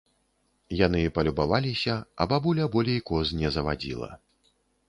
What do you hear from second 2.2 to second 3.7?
а бабуля болей коз не